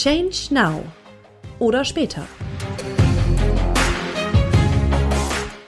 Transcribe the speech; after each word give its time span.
Change 0.00 0.54
Now 0.54 0.84
oder 1.58 1.84
später. 1.84 2.24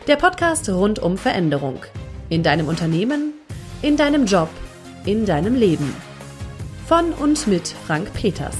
Der 0.06 0.14
Podcast 0.14 0.68
rund 0.68 1.00
um 1.00 1.18
Veränderung. 1.18 1.80
In 2.28 2.44
deinem 2.44 2.68
Unternehmen, 2.68 3.32
in 3.82 3.96
deinem 3.96 4.26
Job, 4.26 4.48
in 5.04 5.26
deinem 5.26 5.56
Leben. 5.56 5.92
Von 6.86 7.12
und 7.14 7.48
mit 7.48 7.66
Frank 7.66 8.14
Peters. 8.14 8.56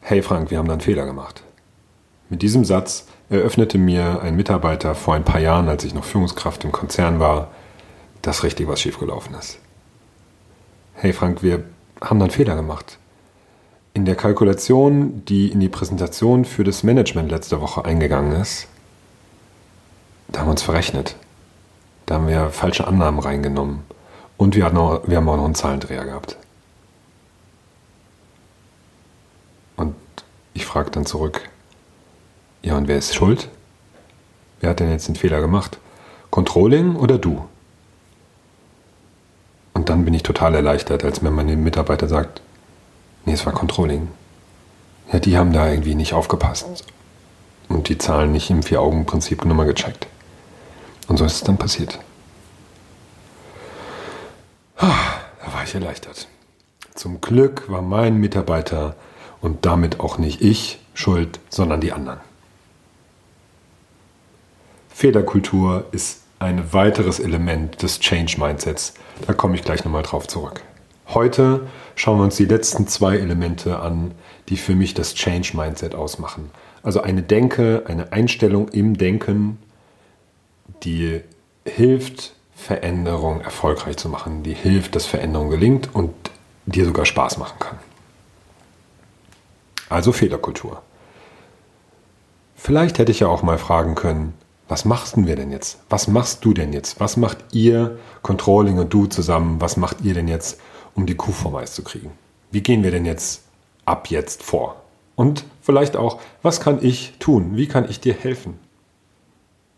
Hey 0.00 0.20
Frank, 0.20 0.50
wir 0.50 0.58
haben 0.58 0.66
da 0.66 0.72
einen 0.72 0.80
Fehler 0.80 1.06
gemacht. 1.06 1.44
Mit 2.28 2.42
diesem 2.42 2.64
Satz 2.64 3.06
eröffnete 3.34 3.78
mir 3.78 4.22
ein 4.22 4.36
Mitarbeiter 4.36 4.94
vor 4.94 5.14
ein 5.14 5.24
paar 5.24 5.40
Jahren, 5.40 5.68
als 5.68 5.84
ich 5.84 5.94
noch 5.94 6.04
Führungskraft 6.04 6.64
im 6.64 6.72
Konzern 6.72 7.20
war, 7.20 7.50
dass 8.22 8.42
richtig 8.42 8.68
was 8.68 8.80
schiefgelaufen 8.80 9.34
ist. 9.34 9.58
Hey 10.94 11.12
Frank, 11.12 11.42
wir 11.42 11.64
haben 12.00 12.18
da 12.18 12.24
einen 12.24 12.30
Fehler 12.30 12.56
gemacht. 12.56 12.98
In 13.92 14.04
der 14.04 14.16
Kalkulation, 14.16 15.24
die 15.24 15.48
in 15.48 15.60
die 15.60 15.68
Präsentation 15.68 16.44
für 16.44 16.64
das 16.64 16.82
Management 16.82 17.30
letzte 17.30 17.60
Woche 17.60 17.84
eingegangen 17.84 18.32
ist, 18.40 18.66
da 20.28 20.40
haben 20.40 20.46
wir 20.46 20.52
uns 20.52 20.62
verrechnet. 20.62 21.16
Da 22.06 22.16
haben 22.16 22.28
wir 22.28 22.50
falsche 22.50 22.86
Annahmen 22.86 23.20
reingenommen. 23.20 23.80
Und 24.36 24.56
wir, 24.56 24.64
hatten 24.64 24.78
auch, 24.78 25.06
wir 25.06 25.16
haben 25.16 25.28
auch 25.28 25.36
noch 25.36 25.44
einen 25.44 25.54
Zahlendreher 25.54 26.04
gehabt. 26.04 26.36
Ich 30.54 30.66
frage 30.66 30.92
dann 30.92 31.04
zurück, 31.04 31.50
ja 32.64 32.76
und 32.76 32.88
wer 32.88 32.98
ist 32.98 33.14
schuld? 33.14 33.48
Wer 34.60 34.70
hat 34.70 34.80
denn 34.80 34.90
jetzt 34.90 35.08
den 35.08 35.16
Fehler 35.16 35.40
gemacht? 35.40 35.78
Controlling 36.30 36.96
oder 36.96 37.18
du? 37.18 37.44
Und 39.74 39.88
dann 39.88 40.04
bin 40.04 40.14
ich 40.14 40.22
total 40.22 40.54
erleichtert, 40.54 41.04
als 41.04 41.20
mir 41.20 41.30
mein 41.30 41.62
Mitarbeiter 41.62 42.08
sagt, 42.08 42.40
nee, 43.24 43.32
es 43.32 43.44
war 43.44 43.52
Controlling. 43.52 44.08
Ja, 45.12 45.18
die 45.18 45.36
haben 45.36 45.52
da 45.52 45.68
irgendwie 45.68 45.94
nicht 45.94 46.14
aufgepasst 46.14 46.84
und 47.68 47.88
die 47.88 47.98
Zahlen 47.98 48.32
nicht 48.32 48.50
im 48.50 48.62
Vier-Augen-Prinzip 48.62 49.44
nochmal 49.44 49.66
gecheckt. 49.66 50.06
Und 51.08 51.18
so 51.18 51.24
ist 51.24 51.34
es 51.34 51.42
dann 51.42 51.58
passiert. 51.58 51.98
Ah, 54.76 54.94
da 55.44 55.52
war 55.52 55.64
ich 55.64 55.74
erleichtert. 55.74 56.28
Zum 56.94 57.20
Glück 57.20 57.70
war 57.70 57.82
mein 57.82 58.16
Mitarbeiter 58.16 58.96
und 59.40 59.66
damit 59.66 60.00
auch 60.00 60.16
nicht 60.16 60.40
ich 60.40 60.80
schuld, 60.94 61.40
sondern 61.50 61.80
die 61.80 61.92
anderen. 61.92 62.20
Fehlerkultur 64.94 65.86
ist 65.90 66.20
ein 66.38 66.72
weiteres 66.72 67.18
Element 67.18 67.82
des 67.82 67.98
Change 67.98 68.36
Mindsets. 68.38 68.94
Da 69.26 69.32
komme 69.32 69.56
ich 69.56 69.64
gleich 69.64 69.84
nochmal 69.84 70.04
drauf 70.04 70.28
zurück. 70.28 70.62
Heute 71.08 71.66
schauen 71.96 72.18
wir 72.18 72.22
uns 72.22 72.36
die 72.36 72.44
letzten 72.44 72.86
zwei 72.86 73.16
Elemente 73.16 73.80
an, 73.80 74.12
die 74.48 74.56
für 74.56 74.76
mich 74.76 74.94
das 74.94 75.16
Change 75.16 75.56
Mindset 75.56 75.96
ausmachen. 75.96 76.52
Also 76.84 77.00
eine 77.00 77.24
Denke, 77.24 77.82
eine 77.88 78.12
Einstellung 78.12 78.68
im 78.68 78.96
Denken, 78.96 79.58
die 80.84 81.22
hilft, 81.66 82.36
Veränderung 82.54 83.40
erfolgreich 83.40 83.96
zu 83.96 84.08
machen, 84.08 84.44
die 84.44 84.54
hilft, 84.54 84.94
dass 84.94 85.06
Veränderung 85.06 85.50
gelingt 85.50 85.92
und 85.92 86.14
dir 86.66 86.84
sogar 86.84 87.04
Spaß 87.04 87.38
machen 87.38 87.58
kann. 87.58 87.78
Also 89.88 90.12
Fehlerkultur. 90.12 90.82
Vielleicht 92.54 92.98
hätte 93.00 93.10
ich 93.10 93.20
ja 93.20 93.26
auch 93.26 93.42
mal 93.42 93.58
fragen 93.58 93.96
können, 93.96 94.34
was 94.68 94.84
machst 94.84 95.14
wir 95.16 95.36
denn 95.36 95.50
jetzt? 95.50 95.78
Was 95.90 96.08
machst 96.08 96.44
du 96.44 96.54
denn 96.54 96.72
jetzt? 96.72 96.98
Was 97.00 97.16
macht 97.16 97.38
ihr, 97.52 97.98
Controlling 98.22 98.78
und 98.78 98.92
du 98.92 99.06
zusammen, 99.06 99.60
was 99.60 99.76
macht 99.76 100.00
ihr 100.02 100.14
denn 100.14 100.28
jetzt, 100.28 100.60
um 100.94 101.06
die 101.06 101.16
Kuh 101.16 101.32
vom 101.32 101.54
Eis 101.56 101.74
zu 101.74 101.84
kriegen? 101.84 102.12
Wie 102.50 102.62
gehen 102.62 102.82
wir 102.82 102.90
denn 102.90 103.04
jetzt 103.04 103.42
ab 103.84 104.10
jetzt 104.10 104.42
vor? 104.42 104.82
Und 105.16 105.44
vielleicht 105.60 105.96
auch, 105.96 106.20
was 106.42 106.60
kann 106.60 106.78
ich 106.82 107.14
tun? 107.18 107.56
Wie 107.56 107.68
kann 107.68 107.88
ich 107.88 108.00
dir 108.00 108.14
helfen? 108.14 108.58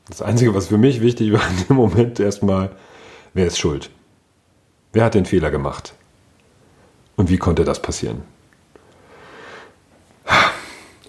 Das 0.08 0.22
Einzige, 0.22 0.54
was 0.54 0.69
für 0.69 0.78
mich 0.78 1.00
wichtig 1.00 1.32
war 1.34 1.48
in 1.48 1.66
dem 1.66 1.76
Moment 1.76 2.20
erstmal, 2.20 2.70
wer 3.34 3.47
ist 3.47 3.58
schuld? 3.58 3.91
Wer 4.92 5.04
hat 5.04 5.14
den 5.14 5.26
Fehler 5.26 5.50
gemacht? 5.50 5.94
Und 7.16 7.28
wie 7.28 7.38
konnte 7.38 7.64
das 7.64 7.82
passieren? 7.82 8.22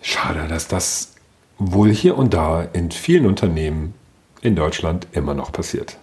Schade, 0.01 0.47
dass 0.47 0.67
das 0.67 1.16
wohl 1.59 1.91
hier 1.91 2.17
und 2.17 2.33
da 2.33 2.63
in 2.63 2.91
vielen 2.91 3.25
Unternehmen 3.25 3.93
in 4.41 4.55
Deutschland 4.55 5.07
immer 5.11 5.33
noch 5.33 5.51
passiert. 5.51 5.97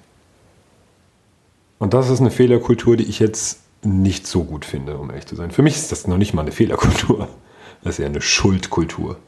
Und 1.79 1.95
das 1.95 2.11
ist 2.11 2.21
eine 2.21 2.31
Fehlerkultur, 2.31 2.97
die 2.97 3.05
ich 3.05 3.19
jetzt 3.19 3.61
nicht 3.83 4.27
so 4.27 4.45
gut 4.45 4.65
finde, 4.65 4.97
um 4.97 5.11
ehrlich 5.11 5.27
zu 5.27 5.37
sein. 5.37 5.51
Für 5.51 5.63
mich 5.63 5.77
ist 5.77 5.93
das 5.93 6.07
noch 6.07 6.17
nicht 6.17 6.35
mal 6.35 6.43
eine 6.43 6.53
Fehlerkultur. 6.53 7.29
Das 7.83 7.95
ist 7.95 7.99
eher 8.01 8.07
eine 8.07 8.23
Schuldkultur. 8.23 9.19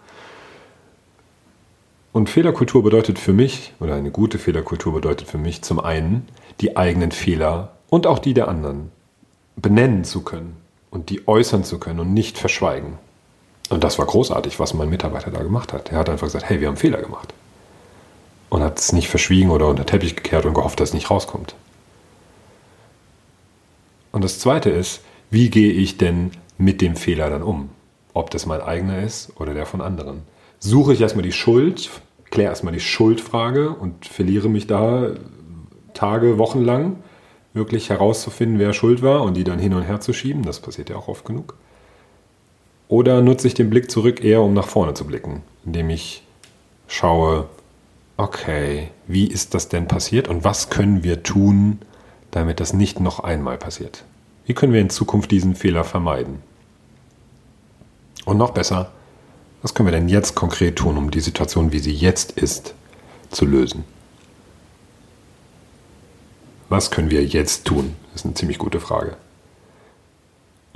Und 2.12 2.30
Fehlerkultur 2.30 2.82
bedeutet 2.82 3.18
für 3.18 3.34
mich, 3.34 3.74
oder 3.78 3.94
eine 3.94 4.10
gute 4.10 4.38
Fehlerkultur 4.38 4.94
bedeutet 4.94 5.28
für 5.28 5.36
mich 5.36 5.60
zum 5.60 5.78
einen, 5.78 6.26
die 6.62 6.76
eigenen 6.76 7.12
Fehler 7.12 7.76
und 7.90 8.06
auch 8.06 8.18
die 8.18 8.32
der 8.32 8.48
anderen 8.48 8.90
benennen 9.56 10.04
zu 10.04 10.22
können 10.22 10.56
und 10.90 11.10
die 11.10 11.28
äußern 11.28 11.64
zu 11.64 11.78
können 11.78 12.00
und 12.00 12.14
nicht 12.14 12.38
verschweigen. 12.38 12.98
Und 13.68 13.82
das 13.82 13.98
war 13.98 14.06
großartig, 14.06 14.60
was 14.60 14.74
mein 14.74 14.88
Mitarbeiter 14.88 15.30
da 15.30 15.42
gemacht 15.42 15.72
hat. 15.72 15.90
Er 15.90 15.98
hat 15.98 16.08
einfach 16.08 16.26
gesagt, 16.26 16.48
hey, 16.48 16.60
wir 16.60 16.68
haben 16.68 16.76
Fehler 16.76 17.02
gemacht. 17.02 17.34
Und 18.48 18.62
hat 18.62 18.78
es 18.78 18.92
nicht 18.92 19.08
verschwiegen 19.08 19.50
oder 19.50 19.66
unter 19.66 19.86
Teppich 19.86 20.14
gekehrt 20.14 20.46
und 20.46 20.54
gehofft, 20.54 20.78
dass 20.78 20.90
es 20.90 20.94
nicht 20.94 21.10
rauskommt. 21.10 21.56
Und 24.12 24.22
das 24.22 24.38
Zweite 24.38 24.70
ist, 24.70 25.02
wie 25.30 25.50
gehe 25.50 25.72
ich 25.72 25.98
denn 25.98 26.30
mit 26.58 26.80
dem 26.80 26.96
Fehler 26.96 27.28
dann 27.28 27.42
um? 27.42 27.70
Ob 28.14 28.30
das 28.30 28.46
mein 28.46 28.60
eigener 28.60 29.02
ist 29.02 29.32
oder 29.38 29.52
der 29.52 29.66
von 29.66 29.80
anderen. 29.80 30.22
Suche 30.58 30.92
ich 30.92 31.00
erstmal 31.00 31.24
die 31.24 31.32
Schuld, 31.32 31.90
kläre 32.30 32.50
erstmal 32.50 32.72
die 32.72 32.80
Schuldfrage 32.80 33.70
und 33.70 34.06
verliere 34.06 34.48
mich 34.48 34.66
da 34.66 35.10
Tage, 35.92 36.38
Wochen 36.38 36.62
lang, 36.62 36.96
wirklich 37.52 37.90
herauszufinden, 37.90 38.58
wer 38.58 38.72
schuld 38.72 39.02
war 39.02 39.22
und 39.22 39.34
die 39.34 39.44
dann 39.44 39.58
hin 39.58 39.74
und 39.74 39.82
her 39.82 40.00
zu 40.00 40.12
schieben. 40.12 40.44
Das 40.44 40.60
passiert 40.60 40.88
ja 40.88 40.96
auch 40.96 41.08
oft 41.08 41.24
genug. 41.24 41.56
Oder 42.88 43.20
nutze 43.20 43.48
ich 43.48 43.54
den 43.54 43.70
Blick 43.70 43.90
zurück 43.90 44.22
eher, 44.22 44.42
um 44.42 44.54
nach 44.54 44.68
vorne 44.68 44.94
zu 44.94 45.04
blicken, 45.04 45.42
indem 45.64 45.90
ich 45.90 46.22
schaue, 46.86 47.48
okay, 48.16 48.90
wie 49.06 49.26
ist 49.26 49.54
das 49.54 49.68
denn 49.68 49.88
passiert 49.88 50.28
und 50.28 50.44
was 50.44 50.70
können 50.70 51.02
wir 51.02 51.22
tun, 51.22 51.80
damit 52.30 52.60
das 52.60 52.72
nicht 52.72 53.00
noch 53.00 53.20
einmal 53.20 53.58
passiert? 53.58 54.04
Wie 54.46 54.54
können 54.54 54.72
wir 54.72 54.80
in 54.80 54.90
Zukunft 54.90 55.30
diesen 55.30 55.56
Fehler 55.56 55.82
vermeiden? 55.82 56.38
Und 58.24 58.38
noch 58.38 58.50
besser, 58.50 58.92
was 59.62 59.74
können 59.74 59.88
wir 59.88 59.92
denn 59.92 60.08
jetzt 60.08 60.34
konkret 60.34 60.76
tun, 60.76 60.96
um 60.96 61.10
die 61.10 61.20
Situation, 61.20 61.72
wie 61.72 61.80
sie 61.80 61.92
jetzt 61.92 62.32
ist, 62.32 62.74
zu 63.30 63.46
lösen? 63.46 63.84
Was 66.68 66.90
können 66.90 67.10
wir 67.10 67.24
jetzt 67.24 67.64
tun? 67.64 67.96
Das 68.12 68.22
ist 68.22 68.26
eine 68.26 68.34
ziemlich 68.34 68.58
gute 68.58 68.80
Frage. 68.80 69.16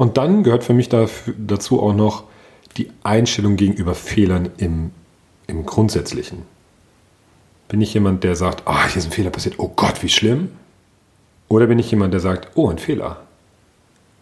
Und 0.00 0.16
dann 0.16 0.44
gehört 0.44 0.64
für 0.64 0.72
mich 0.72 0.88
dazu 0.88 1.82
auch 1.82 1.92
noch 1.92 2.24
die 2.78 2.90
Einstellung 3.02 3.56
gegenüber 3.56 3.94
Fehlern 3.94 4.48
im, 4.56 4.92
im 5.46 5.66
Grundsätzlichen. 5.66 6.44
Bin 7.68 7.82
ich 7.82 7.92
jemand, 7.92 8.24
der 8.24 8.34
sagt, 8.34 8.66
ah, 8.66 8.76
oh, 8.78 8.88
hier 8.88 8.96
ist 8.96 9.04
ein 9.04 9.12
Fehler 9.12 9.28
passiert, 9.28 9.58
oh 9.58 9.68
Gott, 9.68 10.02
wie 10.02 10.08
schlimm? 10.08 10.52
Oder 11.48 11.66
bin 11.66 11.78
ich 11.78 11.90
jemand, 11.90 12.14
der 12.14 12.20
sagt, 12.20 12.56
oh, 12.56 12.70
ein 12.70 12.78
Fehler? 12.78 13.20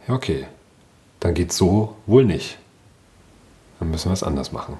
Ja, 0.09 0.15
okay, 0.15 0.49
dann 1.21 1.35
geht 1.35 1.53
so 1.53 1.95
wohl 2.07 2.25
nicht. 2.25 2.59
Dann 3.79 3.93
müssen 3.93 4.09
wir 4.09 4.15
es 4.15 4.25
anders 4.25 4.51
machen. 4.51 4.79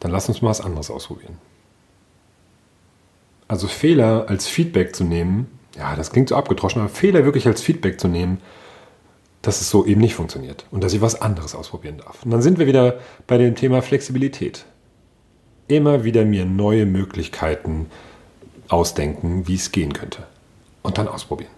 Dann 0.00 0.10
lass 0.10 0.28
uns 0.28 0.42
mal 0.42 0.50
was 0.50 0.60
anderes 0.60 0.90
ausprobieren. 0.90 1.38
Also 3.48 3.68
Fehler 3.68 4.26
als 4.28 4.48
Feedback 4.48 4.94
zu 4.94 5.04
nehmen, 5.04 5.46
ja, 5.78 5.96
das 5.96 6.10
klingt 6.10 6.28
so 6.28 6.36
abgedroschen, 6.36 6.82
aber 6.82 6.90
Fehler 6.90 7.24
wirklich 7.24 7.46
als 7.46 7.62
Feedback 7.62 7.98
zu 7.98 8.08
nehmen, 8.08 8.42
dass 9.46 9.60
es 9.60 9.70
so 9.70 9.84
eben 9.84 10.00
nicht 10.00 10.14
funktioniert 10.14 10.66
und 10.70 10.82
dass 10.82 10.94
ich 10.94 11.00
was 11.00 11.20
anderes 11.20 11.54
ausprobieren 11.54 11.98
darf. 11.98 12.24
Und 12.24 12.30
dann 12.30 12.42
sind 12.42 12.58
wir 12.58 12.66
wieder 12.66 12.98
bei 13.26 13.38
dem 13.38 13.54
Thema 13.54 13.82
Flexibilität. 13.82 14.64
Immer 15.68 16.04
wieder 16.04 16.24
mir 16.24 16.44
neue 16.44 16.86
Möglichkeiten 16.86 17.86
ausdenken, 18.68 19.46
wie 19.46 19.54
es 19.54 19.70
gehen 19.70 19.92
könnte. 19.92 20.24
Und 20.82 20.98
dann 20.98 21.08
ausprobieren. 21.08 21.50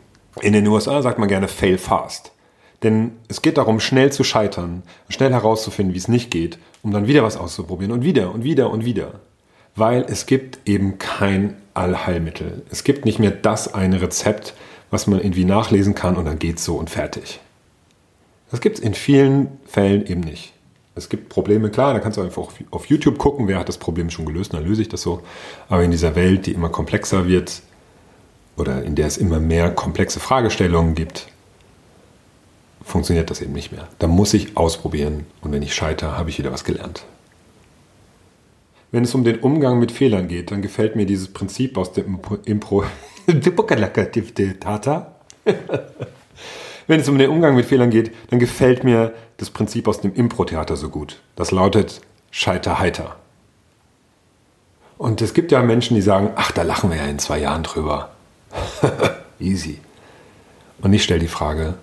In 0.43 0.53
den 0.53 0.67
USA 0.67 1.01
sagt 1.01 1.19
man 1.19 1.29
gerne 1.29 1.49
fail 1.49 1.79
fast. 1.79 2.33
Denn 2.83 3.13
es 3.29 3.41
geht 3.41 3.57
darum, 3.57 3.81
schnell 3.81 4.13
zu 4.13 4.23
scheitern, 4.23 4.83
schnell 5.09 5.33
herauszufinden, 5.33 5.95
wie 5.95 5.99
es 5.99 6.09
nicht 6.09 6.31
geht, 6.31 6.59
um 6.83 6.93
dann 6.93 7.07
wieder 7.07 7.23
was 7.23 7.37
auszuprobieren 7.37 7.93
und 7.93 8.05
wieder 8.05 8.33
und 8.35 8.45
wieder 8.45 8.71
und 8.71 8.85
wieder. 8.85 9.21
Weil 9.77 10.05
es 10.09 10.27
gibt 10.27 10.69
eben 10.69 10.99
kein 10.99 11.57
Allheilmittel. 11.75 12.63
Es 12.71 12.85
gibt 12.85 13.05
nicht 13.05 13.19
mehr 13.19 13.31
das 13.31 13.73
eine 13.73 14.03
Rezept, 14.03 14.55
was 14.91 15.07
man 15.07 15.21
irgendwie 15.21 15.45
nachlesen 15.45 15.95
kann 15.95 16.17
und 16.17 16.27
dann 16.27 16.39
geht's 16.39 16.65
so 16.65 16.77
und 16.77 16.91
fertig. 16.91 17.41
Das 18.51 18.61
gibt 18.61 18.79
es 18.79 18.85
in 18.85 18.95
vielen 18.95 19.59
Fällen 19.67 20.07
eben 20.07 20.21
nicht. 20.21 20.53
Es 20.95 21.09
gibt 21.09 21.29
Probleme, 21.29 21.69
klar, 21.69 21.93
da 21.93 22.01
kannst 22.01 22.17
du 22.17 22.23
einfach 22.23 22.49
auf 22.71 22.87
YouTube 22.87 23.19
gucken, 23.19 23.49
wer 23.49 23.59
hat 23.59 23.69
das 23.69 23.77
Problem 23.77 24.09
schon 24.09 24.25
gelöst, 24.25 24.55
dann 24.55 24.65
löse 24.65 24.83
ich 24.83 24.89
das 24.89 25.03
so. 25.03 25.21
Aber 25.69 25.83
in 25.83 25.91
dieser 25.91 26.17
Welt, 26.17 26.47
die 26.47 26.53
immer 26.53 26.71
komplexer 26.71 27.27
wird 27.29 27.61
oder 28.57 28.83
in 28.83 28.95
der 28.95 29.07
es 29.07 29.19
immer 29.19 29.39
mehr 29.39 29.71
komplexe 29.71 30.21
Fragestellungen 30.21 30.95
gibt, 30.95 31.29
funktioniert 32.83 33.31
das 33.31 33.43
eben 33.43 33.53
nicht 33.53 33.73
mehr. 33.73 33.89
Da 33.99 34.07
muss 34.07 34.33
ich 34.33 34.57
ausprobieren 34.57 35.27
und 35.43 35.53
wenn 35.53 35.63
ich 35.63 35.75
scheitere, 35.75 36.17
habe 36.17 36.31
ich 36.31 36.39
wieder 36.39 36.53
was 36.53 36.65
gelernt. 36.65 37.05
Wenn 38.91 39.05
es 39.05 39.15
um 39.15 39.25
den 39.25 39.41
Umgang 39.41 39.79
mit 39.79 39.93
Fehlern 39.93 40.29
geht, 40.29 40.51
dann 40.51 40.63
gefällt 40.63 40.97
mir 40.97 41.05
dieses 41.05 41.29
Prinzip 41.29 41.77
aus 41.77 41.93
dem 41.93 42.21
Impro. 42.45 42.85
Wenn 46.87 47.01
es 47.01 47.09
um 47.09 47.19
den 47.19 47.31
Umgang 47.31 47.57
mit 47.57 47.67
Fehlern 47.67 47.91
geht, 47.91 48.15
dann 48.31 48.39
gefällt 48.39 48.85
mir 48.85 49.13
das 49.39 49.51
Prinzip 49.51 49.89
aus 49.89 50.01
dem 50.01 50.15
Impro-Theater 50.15 50.77
so 50.77 50.89
gut. 50.89 51.21
Das 51.35 51.51
lautet 51.51 52.01
Scheiter 52.31 52.79
heiter. 52.79 53.17
Und 54.99 55.21
es 55.21 55.35
gibt 55.35 55.53
ja 55.53 55.63
Menschen, 55.63 55.95
die 55.95 56.03
sagen, 56.03 56.31
ach, 56.37 56.53
da 56.53 56.63
lachen 56.63 56.91
wir 56.91 56.97
ja 56.99 57.07
in 57.07 57.19
zwei 57.19 57.39
Jahren 57.39 57.63
drüber. 57.63 58.11
Easy. 59.41 59.81
Und 60.81 60.93
ich 60.93 61.03
stelle 61.03 61.21
die 61.21 61.29
Frage, 61.29 61.75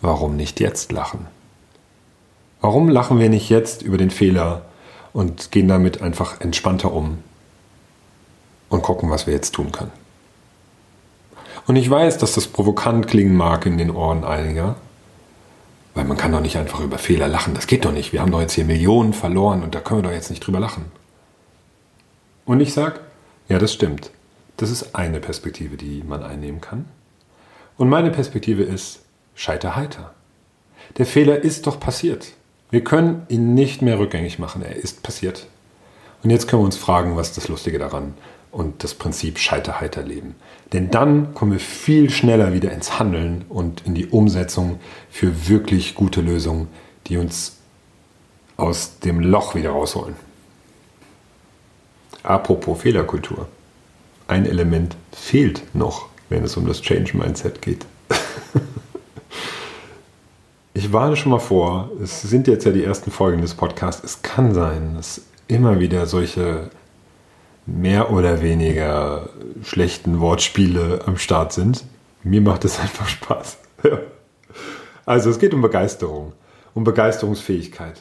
warum 0.00 0.36
nicht 0.36 0.60
jetzt 0.60 0.92
lachen? 0.92 1.26
Warum 2.60 2.88
lachen 2.88 3.18
wir 3.18 3.28
nicht 3.28 3.50
jetzt 3.50 3.82
über 3.82 3.98
den 3.98 4.10
Fehler 4.10 4.62
und 5.12 5.52
gehen 5.52 5.68
damit 5.68 6.00
einfach 6.00 6.40
entspannter 6.40 6.92
um 6.92 7.18
und 8.68 8.82
gucken, 8.82 9.10
was 9.10 9.26
wir 9.26 9.34
jetzt 9.34 9.52
tun 9.52 9.72
können? 9.72 9.92
Und 11.66 11.76
ich 11.76 11.90
weiß, 11.90 12.18
dass 12.18 12.34
das 12.34 12.46
provokant 12.46 13.08
klingen 13.08 13.36
mag 13.36 13.66
in 13.66 13.76
den 13.76 13.90
Ohren 13.90 14.24
einiger, 14.24 14.76
weil 15.94 16.04
man 16.04 16.16
kann 16.16 16.32
doch 16.32 16.40
nicht 16.40 16.56
einfach 16.56 16.80
über 16.80 16.98
Fehler 16.98 17.26
lachen. 17.26 17.54
Das 17.54 17.66
geht 17.66 17.84
doch 17.84 17.92
nicht. 17.92 18.12
Wir 18.12 18.20
haben 18.20 18.30
doch 18.30 18.40
jetzt 18.40 18.52
hier 18.52 18.64
Millionen 18.64 19.12
verloren 19.12 19.62
und 19.62 19.74
da 19.74 19.80
können 19.80 20.02
wir 20.02 20.10
doch 20.10 20.14
jetzt 20.14 20.30
nicht 20.30 20.46
drüber 20.46 20.60
lachen. 20.60 20.84
Und 22.44 22.60
ich 22.60 22.72
sage, 22.72 23.00
ja, 23.48 23.58
das 23.58 23.72
stimmt. 23.72 24.10
Das 24.56 24.70
ist 24.70 24.94
eine 24.94 25.20
Perspektive, 25.20 25.76
die 25.76 26.02
man 26.06 26.22
einnehmen 26.22 26.60
kann. 26.60 26.86
Und 27.76 27.88
meine 27.88 28.10
Perspektive 28.10 28.62
ist, 28.62 29.00
scheiter 29.34 29.76
heiter. 29.76 30.14
Der 30.98 31.06
Fehler 31.06 31.42
ist 31.42 31.66
doch 31.66 31.80
passiert. 31.80 32.28
Wir 32.70 32.82
können 32.82 33.26
ihn 33.28 33.54
nicht 33.54 33.82
mehr 33.82 33.98
rückgängig 33.98 34.38
machen. 34.38 34.62
Er 34.62 34.76
ist 34.76 35.02
passiert. 35.02 35.46
Und 36.22 36.30
jetzt 36.30 36.48
können 36.48 36.62
wir 36.62 36.66
uns 36.66 36.76
fragen, 36.76 37.16
was 37.16 37.28
ist 37.28 37.36
das 37.36 37.48
Lustige 37.48 37.78
daran 37.78 38.14
und 38.56 38.82
das 38.82 38.94
Prinzip 38.94 39.38
scheiter 39.38 39.82
heiter 39.82 40.02
leben. 40.02 40.34
Denn 40.72 40.90
dann 40.90 41.34
kommen 41.34 41.52
wir 41.52 41.60
viel 41.60 42.08
schneller 42.08 42.54
wieder 42.54 42.72
ins 42.72 42.98
Handeln 42.98 43.44
und 43.50 43.86
in 43.86 43.94
die 43.94 44.06
Umsetzung 44.06 44.80
für 45.10 45.48
wirklich 45.48 45.94
gute 45.94 46.22
Lösungen, 46.22 46.68
die 47.06 47.18
uns 47.18 47.58
aus 48.56 48.98
dem 49.00 49.20
Loch 49.20 49.54
wieder 49.54 49.70
rausholen. 49.70 50.16
Apropos 52.22 52.80
Fehlerkultur. 52.80 53.46
Ein 54.26 54.46
Element 54.46 54.96
fehlt 55.12 55.62
noch, 55.74 56.08
wenn 56.30 56.42
es 56.42 56.56
um 56.56 56.66
das 56.66 56.80
Change 56.80 57.14
Mindset 57.14 57.60
geht. 57.60 57.84
ich 60.72 60.94
warne 60.94 61.16
schon 61.16 61.30
mal 61.30 61.40
vor, 61.40 61.90
es 62.02 62.22
sind 62.22 62.48
jetzt 62.48 62.64
ja 62.64 62.72
die 62.72 62.84
ersten 62.84 63.10
Folgen 63.10 63.42
des 63.42 63.52
Podcasts. 63.52 64.02
Es 64.02 64.22
kann 64.22 64.54
sein, 64.54 64.94
dass 64.96 65.20
immer 65.46 65.78
wieder 65.78 66.06
solche 66.06 66.70
mehr 67.66 68.10
oder 68.12 68.40
weniger 68.40 69.28
schlechten 69.62 70.20
Wortspiele 70.20 71.00
am 71.06 71.18
Start 71.18 71.52
sind. 71.52 71.84
Mir 72.22 72.40
macht 72.40 72.64
es 72.64 72.78
einfach 72.80 73.08
Spaß. 73.08 73.58
also 75.04 75.30
es 75.30 75.38
geht 75.38 75.52
um 75.52 75.62
Begeisterung, 75.62 76.32
um 76.74 76.84
Begeisterungsfähigkeit. 76.84 78.00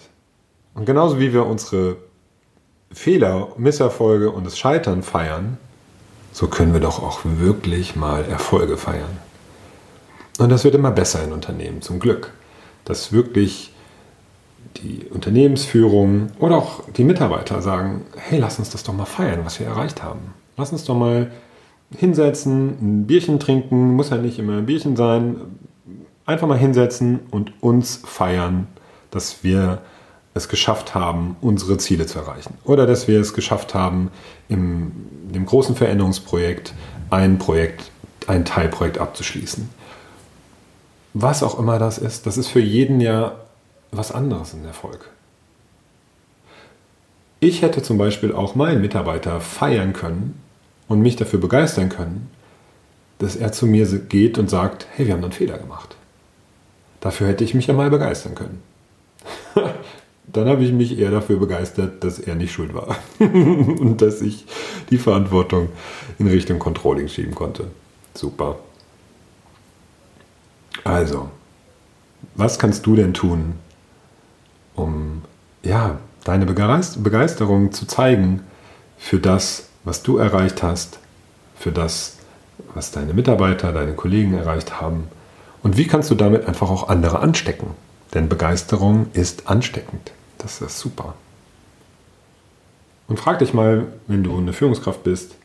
Und 0.74 0.86
genauso 0.86 1.20
wie 1.20 1.34
wir 1.34 1.46
unsere 1.46 1.98
Fehler, 2.92 3.50
Misserfolge 3.58 4.30
und 4.30 4.46
das 4.46 4.58
Scheitern 4.58 5.04
feiern, 5.04 5.58
so 6.32 6.48
können 6.48 6.74
wir 6.74 6.82
doch 6.82 7.02
auch 7.02 7.22
wirklich 7.24 7.96
mal 7.96 8.26
Erfolge 8.26 8.78
feiern. 8.78 9.18
Und 10.38 10.50
das 10.50 10.64
wird 10.66 10.76
immer 10.76 10.92
besser 10.92 11.24
in 11.24 11.32
Unternehmen, 11.32 11.82
zum 11.82 12.00
Glück. 12.00 12.34
Dass 12.84 13.14
wirklich 13.14 13.74
die 14.78 15.06
Unternehmensführung 15.10 16.28
oder 16.40 16.58
auch 16.58 16.84
die 16.90 17.04
Mitarbeiter 17.04 17.62
sagen, 17.62 18.02
hey, 18.18 18.40
lass 18.40 18.60
uns 18.60 18.70
das 18.70 18.84
doch 18.84 18.94
mal 18.94 19.06
feiern, 19.06 19.42
was 19.44 19.60
wir 19.60 19.68
erreicht 19.68 20.04
haben. 20.04 20.34
Lass 20.58 20.72
uns 20.72 20.86
doch 20.86 20.96
mal 20.96 21.32
hinsetzen, 21.98 22.78
ein 22.82 23.08
Bierchen 23.08 23.40
trinken, 23.40 23.94
muss 23.94 24.10
ja 24.10 24.18
nicht 24.18 24.40
immer 24.40 24.58
ein 24.58 24.66
Bierchen 24.66 24.96
sein, 24.96 25.38
einfach 26.26 26.48
mal 26.48 26.58
hinsetzen 26.58 27.20
und 27.32 27.54
uns 27.62 28.02
feiern, 28.04 28.68
dass 29.12 29.44
wir 29.44 29.82
es 30.34 30.50
geschafft 30.50 30.96
haben, 30.96 31.38
unsere 31.42 31.78
Ziele 31.78 32.06
zu 32.06 32.20
erreichen. 32.20 32.56
Oder 32.66 32.86
dass 32.86 33.08
wir 33.08 33.22
es 33.22 33.34
geschafft 33.34 33.74
haben, 33.74 34.12
in 34.50 34.92
dem 35.34 35.46
großen 35.46 35.76
Veränderungsprojekt 35.76 36.74
ein 37.10 37.38
Projekt, 37.38 37.90
ein 38.28 38.44
Teilprojekt 38.44 38.98
abzuschließen. 38.98 39.70
Was 41.14 41.44
auch 41.44 41.58
immer 41.58 41.80
das 41.80 41.98
ist, 41.98 42.26
das 42.26 42.38
ist 42.38 42.50
für 42.50 42.60
jeden 42.60 43.00
ja 43.00 43.36
was 43.98 44.12
anderes 44.12 44.54
in 44.54 44.66
Erfolg. 44.66 45.10
Ich 47.40 47.62
hätte 47.62 47.84
zum 47.84 47.98
Beispiel 47.98 48.34
auch 48.34 48.56
meinen 48.56 48.82
Mitarbeiter 48.82 49.42
feiern 49.42 49.94
können 49.94 50.42
und 50.88 51.02
mich 51.02 51.16
dafür 51.16 51.40
begeistern 51.40 51.90
können, 51.90 52.30
dass 53.20 53.36
er 53.36 53.52
zu 53.52 53.68
mir 53.68 53.86
geht 53.86 54.38
und 54.38 54.50
sagt, 54.50 54.88
hey, 54.96 55.08
wir 55.08 55.14
haben 55.14 55.24
einen 55.24 55.32
Fehler 55.32 55.58
gemacht. 55.58 55.96
Dafür 57.02 57.28
hätte 57.28 57.44
ich 57.44 57.54
mich 57.54 57.68
ja 57.68 57.74
mal 57.74 57.90
begeistern 57.90 58.36
können. 58.36 58.64
Dann 60.28 60.48
habe 60.48 60.64
ich 60.64 60.72
mich 60.72 60.98
eher 60.98 61.12
dafür 61.12 61.38
begeistert, 61.38 62.04
dass 62.04 62.20
er 62.20 62.36
nicht 62.36 62.52
schuld 62.52 62.74
war 62.74 62.98
und 63.20 64.02
dass 64.02 64.22
ich 64.22 64.46
die 64.90 64.98
Verantwortung 64.98 65.70
in 66.18 66.28
Richtung 66.28 66.60
Controlling 66.60 67.08
schieben 67.08 67.36
konnte. 67.36 67.68
Super. 68.16 68.58
Also, 70.84 71.30
was 72.34 72.60
kannst 72.60 72.86
du 72.86 72.96
denn 72.96 73.14
tun, 73.14 73.54
um 74.76 75.22
ja, 75.64 75.98
deine 76.24 76.46
Begeisterung 76.46 77.72
zu 77.72 77.88
zeigen 77.88 78.42
für 78.98 79.20
das, 79.20 79.68
was 79.84 80.04
du 80.04 80.18
erreicht 80.18 80.64
hast, 80.64 81.00
für 81.58 81.72
das, 81.72 82.18
was 82.74 82.92
deine 82.92 83.14
Mitarbeiter, 83.14 83.72
deine 83.72 83.94
Kollegen 83.94 84.34
erreicht 84.34 84.82
haben. 84.82 85.08
Und 85.64 85.78
wie 85.78 85.88
kannst 85.88 86.12
du 86.12 86.16
damit 86.16 86.48
einfach 86.48 86.70
auch 86.70 86.90
andere 86.90 87.20
anstecken? 87.20 87.72
Denn 88.14 88.30
Begeisterung 88.30 89.08
ist 89.14 89.48
ansteckend. 89.48 90.12
Das 90.38 90.62
ist 90.62 90.80
super. 90.80 91.16
Und 93.08 93.20
frag 93.20 93.40
dich 93.40 93.54
mal, 93.54 93.86
wenn 94.08 94.24
du 94.24 94.36
eine 94.38 94.54
Führungskraft 94.54 95.04
bist, 95.04 95.36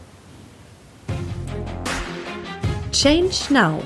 Change 3.04 3.52
Now. 3.52 3.82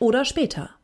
Oder 0.00 0.26
später. 0.26 0.83